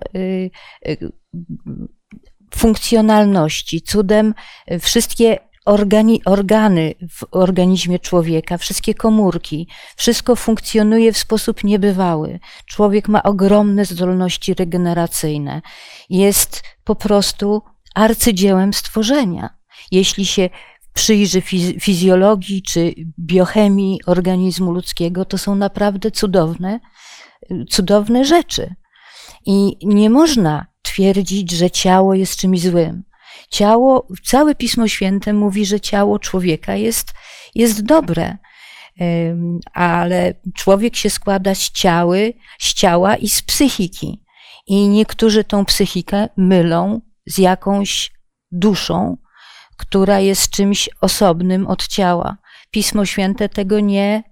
[2.55, 4.35] funkcjonalności, cudem
[4.81, 12.41] wszystkie organi, organy w organizmie człowieka, wszystkie komórki, wszystko funkcjonuje w sposób niebywały.
[12.67, 15.63] Człowiek ma ogromne zdolności regeneracyjne.
[16.11, 17.63] Jest po prostu
[17.95, 19.51] arcydziełem stworzenia.
[19.91, 20.51] Jeśli się
[20.95, 21.41] przyjrzy
[21.81, 26.81] fizjologii czy biochemii organizmu ludzkiego, to są naprawdę cudowne,
[27.71, 28.75] cudowne rzeczy.
[29.47, 33.05] I nie można twierdzić, że ciało jest czymś złym.
[33.51, 37.13] Ciało, całe Pismo Święte mówi, że ciało człowieka jest,
[37.55, 38.37] jest dobre,
[39.73, 44.25] ale człowiek się składa z, ciały, z ciała i z psychiki.
[44.67, 48.11] I niektórzy tą psychikę mylą z jakąś
[48.53, 49.17] duszą,
[49.77, 52.37] która jest czymś osobnym od ciała.
[52.71, 54.23] Pismo Święte tego nie,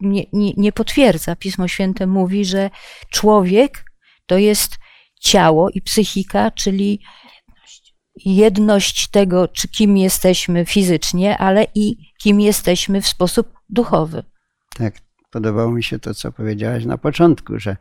[0.00, 1.36] nie, nie, nie potwierdza.
[1.36, 2.70] Pismo Święte mówi, że
[3.10, 3.84] człowiek
[4.26, 4.76] to jest
[5.20, 7.00] ciało i psychika, czyli
[8.24, 14.22] jedność tego, czy kim jesteśmy fizycznie, ale i kim jesteśmy w sposób duchowy.
[14.74, 14.94] Tak,
[15.30, 17.76] podobało mi się to, co powiedziałaś na początku, że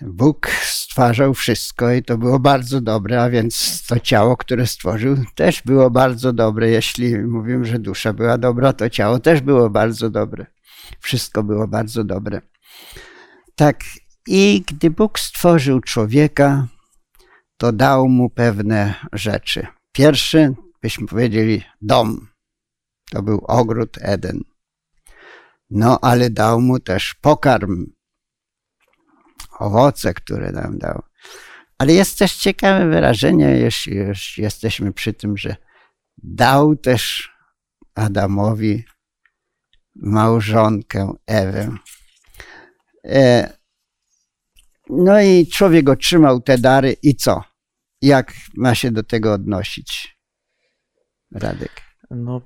[0.00, 5.62] Bóg stwarzał wszystko i to było bardzo dobre, a więc to ciało, które stworzył, też
[5.62, 6.70] było bardzo dobre.
[6.70, 10.46] Jeśli mówimy, że dusza była dobra, to ciało też było bardzo dobre.
[11.00, 12.40] Wszystko było bardzo dobre.
[13.54, 13.84] Tak,
[14.28, 16.66] i gdy Bóg stworzył człowieka,
[17.56, 19.66] to dał mu pewne rzeczy.
[19.92, 22.28] Pierwszy, byśmy powiedzieli, dom.
[23.10, 24.40] To był ogród Eden.
[25.70, 27.86] No, ale dał mu też pokarm,
[29.58, 31.02] owoce, które nam dał.
[31.78, 35.56] Ale jest też ciekawe wyrażenie, jeśli już jesteśmy przy tym, że
[36.18, 37.30] dał też
[37.94, 38.84] Adamowi
[39.94, 41.76] małżonkę Ewę.
[43.04, 43.52] E,
[44.90, 47.44] no i człowiek otrzymał te dary i co?
[48.02, 50.18] Jak ma się do tego odnosić?
[51.32, 51.82] Radek.
[52.10, 52.40] No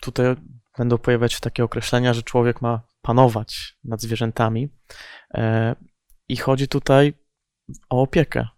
[0.00, 0.36] tutaj
[0.78, 4.68] będą pojawiać się takie określenia, że człowiek ma panować nad zwierzętami.
[5.34, 5.76] E,
[6.28, 7.14] I chodzi tutaj
[7.90, 8.48] o opiekę.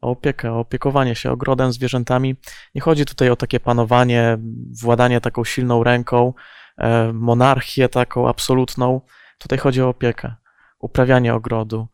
[0.00, 2.36] O opiekę, o opiekowanie się ogrodem, zwierzętami.
[2.74, 4.38] Nie chodzi tutaj o takie panowanie,
[4.80, 6.34] władanie taką silną ręką,
[6.78, 9.00] e, monarchię taką absolutną.
[9.38, 10.34] Tutaj chodzi o opiekę,
[10.78, 11.88] uprawianie ogrodu,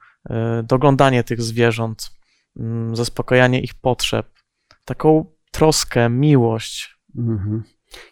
[0.64, 2.10] doglądanie tych zwierząt,
[2.56, 4.26] mm, zaspokojanie ich potrzeb,
[4.84, 6.98] taką troskę, miłość.
[7.18, 7.64] Mhm.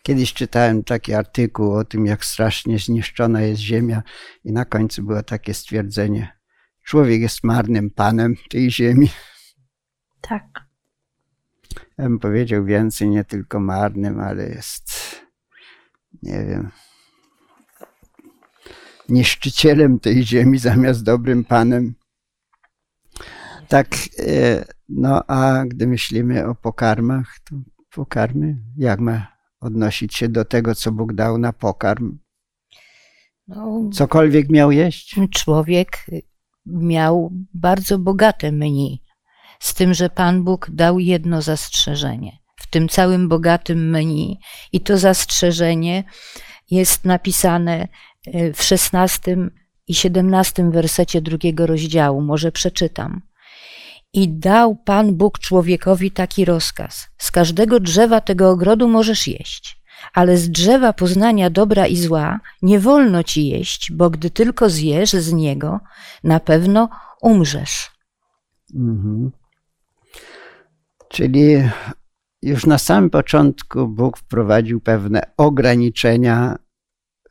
[0.03, 4.03] Kiedyś czytałem taki artykuł o tym, jak strasznie zniszczona jest Ziemia,
[4.45, 6.39] i na końcu było takie stwierdzenie:
[6.85, 9.09] Człowiek jest marnym panem tej Ziemi.
[10.21, 10.45] Tak.
[11.99, 14.91] Ja bym powiedział więcej, nie tylko marnym, ale jest,
[16.23, 16.71] nie wiem,
[19.09, 21.95] niszczycielem tej Ziemi zamiast dobrym panem.
[23.69, 23.89] Tak,
[24.19, 27.57] e, no a gdy myślimy o pokarmach, to
[27.91, 29.27] pokarmy, jak ma
[29.61, 32.19] odnosić się do tego, co Bóg dał na pokarm?
[33.49, 35.21] No, Cokolwiek miał jeść?
[35.31, 36.07] Człowiek
[36.67, 39.03] miał bardzo bogate menu,
[39.61, 42.39] z tym, że Pan Bóg dał jedno zastrzeżenie.
[42.57, 44.39] W tym całym bogatym menu,
[44.73, 46.05] i to zastrzeżenie
[46.71, 47.89] jest napisane
[48.55, 49.51] w szesnastym
[49.89, 52.23] i siedemnastym wersecie drugiego rozdziału.
[52.23, 53.23] Może przeczytam.
[54.13, 59.81] I dał Pan Bóg człowiekowi taki rozkaz: Z każdego drzewa tego ogrodu możesz jeść,
[60.15, 65.11] ale z drzewa poznania dobra i zła nie wolno ci jeść, bo gdy tylko zjesz
[65.11, 65.81] z niego,
[66.25, 66.89] na pewno
[67.23, 67.91] umrzesz.
[68.75, 69.31] Mhm.
[71.09, 71.57] Czyli
[72.43, 76.57] już na samym początku Bóg wprowadził pewne ograniczenia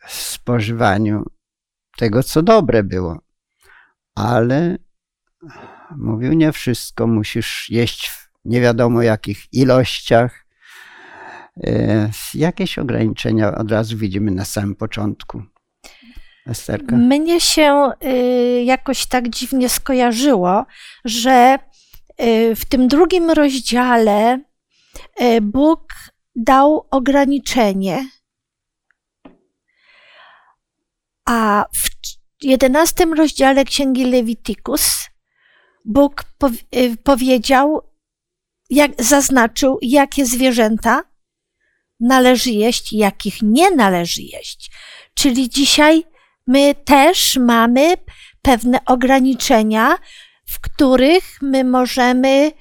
[0.08, 1.24] spożywaniu
[1.98, 3.20] tego, co dobre było.
[4.16, 4.78] Ale
[5.98, 10.46] Mówił, nie wszystko musisz jeść w nie wiadomo jakich ilościach.
[11.64, 15.44] E, jakieś ograniczenia od razu widzimy na samym początku.
[16.48, 16.96] Esterka?
[16.96, 20.66] Mnie się y, jakoś tak dziwnie skojarzyło,
[21.06, 21.60] że
[22.22, 24.40] y, w tym drugim rozdziale
[25.22, 25.94] y, Bóg
[26.36, 28.10] dał ograniczenie,
[31.26, 31.90] a w
[32.44, 35.10] jedenastym rozdziale Księgi Levitikus
[35.86, 36.24] Bóg
[37.04, 37.82] powiedział,
[38.70, 41.04] jak, zaznaczył, jakie zwierzęta
[42.00, 44.72] należy jeść, jakich nie należy jeść.
[45.14, 46.04] Czyli dzisiaj
[46.48, 47.94] my też mamy
[48.42, 49.98] pewne ograniczenia,
[50.48, 52.52] w których my możemy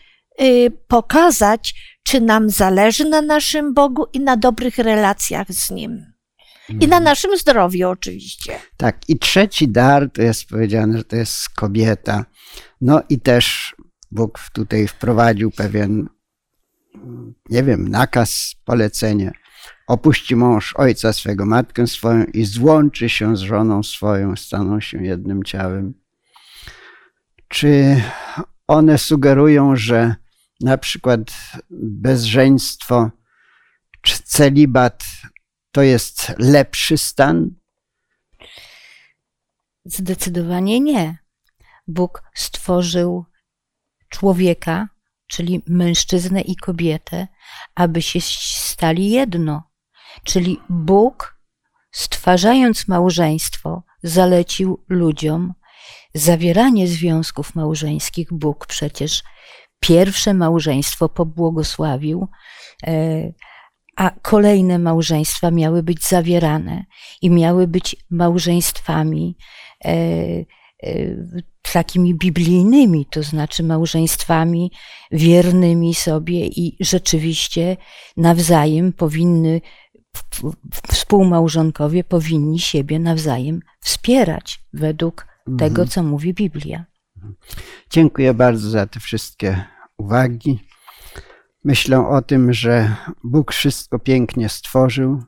[0.40, 6.13] y, pokazać, czy nam zależy na naszym Bogu i na dobrych relacjach z Nim.
[6.68, 7.04] I na Mhm.
[7.04, 8.58] naszym zdrowiu oczywiście.
[8.76, 12.24] Tak, i trzeci dar to jest powiedziane, że to jest kobieta.
[12.80, 13.74] No i też
[14.10, 16.08] Bóg tutaj wprowadził pewien,
[17.50, 19.32] nie wiem, nakaz, polecenie.
[19.86, 25.42] Opuści mąż ojca swego, matkę swoją i złączy się z żoną swoją, staną się jednym
[25.42, 25.94] ciałem.
[27.48, 28.02] Czy
[28.66, 30.14] one sugerują, że
[30.60, 31.20] na przykład
[31.70, 33.10] bezżeństwo
[34.02, 35.04] czy celibat
[35.74, 37.50] to jest lepszy stan?
[39.84, 41.18] Zdecydowanie nie.
[41.86, 43.24] Bóg stworzył
[44.08, 44.88] człowieka,
[45.26, 47.28] czyli mężczyznę i kobietę,
[47.74, 49.62] aby się stali jedno.
[50.24, 51.40] Czyli Bóg,
[51.92, 55.54] stwarzając małżeństwo, zalecił ludziom
[56.14, 58.32] zawieranie związków małżeńskich.
[58.32, 59.22] Bóg przecież
[59.80, 62.28] pierwsze małżeństwo pobłogosławił,
[62.86, 63.32] e,
[63.96, 66.84] a kolejne małżeństwa miały być zawierane
[67.22, 69.36] i miały być małżeństwami
[69.84, 70.44] e, e,
[71.72, 74.70] takimi biblijnymi, to znaczy małżeństwami
[75.12, 77.76] wiernymi sobie i rzeczywiście
[78.16, 79.60] nawzajem powinny,
[80.92, 85.26] współmałżonkowie powinni siebie nawzajem wspierać według
[85.58, 85.88] tego, Mhm.
[85.88, 86.84] co mówi Biblia.
[87.90, 89.64] Dziękuję bardzo za te wszystkie
[89.98, 90.58] uwagi.
[91.64, 95.22] Myślę o tym, że Bóg wszystko pięknie stworzył.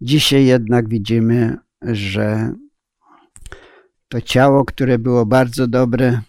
[0.00, 2.54] Dzisiaj jednak widzimy, że
[4.08, 6.20] to ciało, które było bardzo dobre,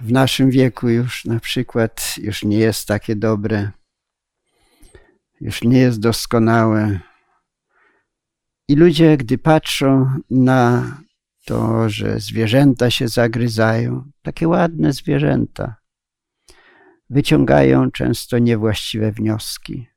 [0.00, 3.70] w naszym wieku już na przykład już nie jest takie dobre,
[5.40, 7.00] już nie jest doskonałe.
[8.68, 10.84] I ludzie, gdy patrzą na
[11.44, 15.81] to, że zwierzęta się zagryzają, takie ładne zwierzęta,
[17.12, 19.88] wyciągają często niewłaściwe wnioski.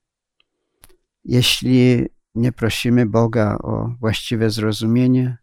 [1.25, 2.05] Jeśli
[2.35, 5.37] nie prosimy Boga o właściwe zrozumienie,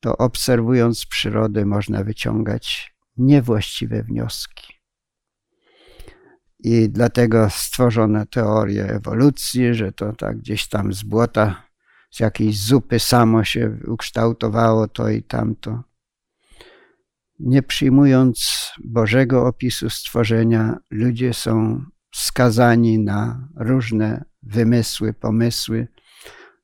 [0.00, 4.74] to obserwując przyrodę można wyciągać niewłaściwe wnioski.
[6.58, 11.62] I dlatego stworzono teorię ewolucji, że to tak gdzieś tam z błota,
[12.10, 15.82] z jakiejś zupy samo się ukształtowało to i tamto.
[17.40, 25.88] Nie przyjmując Bożego opisu stworzenia, ludzie są skazani na różne wymysły, pomysły.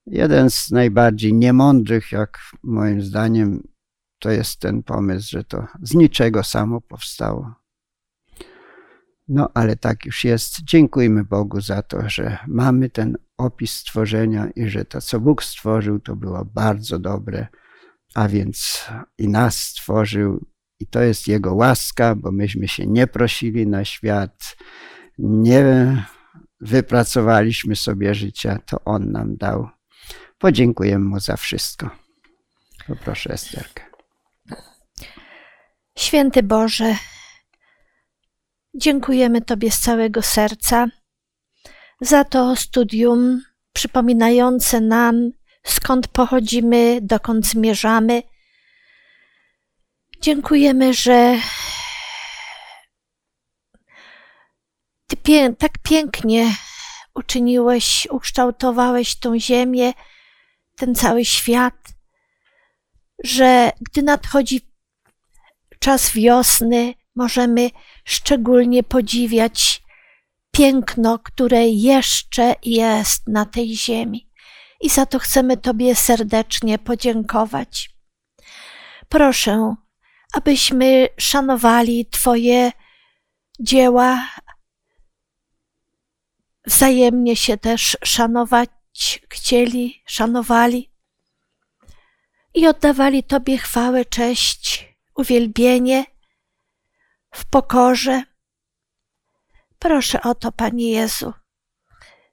[0.06, 3.62] Jeden z najbardziej niemądrych, jak moim zdaniem,
[4.18, 7.54] to jest ten pomysł, że to z niczego samo powstało.
[9.28, 10.62] No, ale tak już jest.
[10.62, 16.00] Dziękujmy Bogu za to, że mamy ten opis stworzenia i że to, co Bóg stworzył,
[16.00, 17.46] to było bardzo dobre,
[18.14, 18.84] a więc
[19.18, 20.44] i nas stworzył,
[20.81, 24.57] i to jest Jego łaska, bo myśmy się nie prosili na świat,
[25.18, 25.97] nie
[26.61, 29.68] wypracowaliśmy sobie życia, to On nam dał.
[30.39, 31.91] Podziękujemy Mu za wszystko.
[32.87, 33.85] Poproszę Esterkę.
[35.99, 36.97] Święty Boże,
[38.74, 40.87] dziękujemy Tobie z całego serca
[42.01, 45.31] za to studium przypominające nam,
[45.64, 48.22] skąd pochodzimy, dokąd zmierzamy.
[50.20, 51.38] Dziękujemy, że
[55.06, 55.16] Ty
[55.58, 56.54] tak pięknie
[57.14, 59.92] uczyniłeś, ukształtowałeś tą ziemię,
[60.76, 61.74] ten cały świat,
[63.24, 64.60] że gdy nadchodzi
[65.78, 67.70] czas wiosny, możemy
[68.04, 69.82] szczególnie podziwiać
[70.50, 74.30] piękno, które jeszcze jest na tej ziemi.
[74.80, 77.90] I za to chcemy Tobie serdecznie podziękować.
[79.08, 79.74] Proszę,
[80.33, 82.72] abyśmy szanowali Twoje
[83.61, 84.28] dzieła,
[86.66, 88.70] wzajemnie się też szanować
[89.28, 90.91] chcieli, szanowali
[92.55, 96.05] i oddawali Tobie chwałę, cześć, uwielbienie
[97.35, 98.22] w pokorze.
[99.78, 101.33] Proszę o to, Panie Jezu,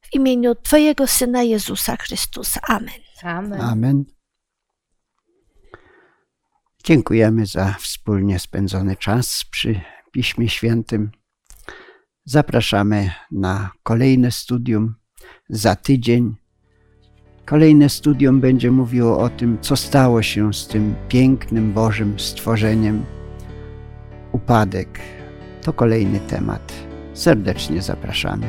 [0.01, 2.59] w imieniu Twojego Syna Jezusa Chrystusa.
[2.67, 3.01] Amen.
[3.23, 3.61] Amen.
[3.61, 4.16] Amen.
[6.87, 9.81] Dziękujemy za wspólnie spędzony czas przy
[10.11, 11.11] Piśmie Świętym.
[12.25, 14.95] Zapraszamy na kolejne studium
[15.49, 16.35] za tydzień.
[17.45, 23.05] Kolejne studium będzie mówiło o tym, co stało się z tym pięknym Bożym stworzeniem.
[24.31, 24.99] Upadek
[25.61, 26.73] to kolejny temat.
[27.13, 28.47] Serdecznie zapraszamy.